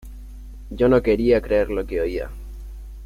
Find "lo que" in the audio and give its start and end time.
1.69-2.01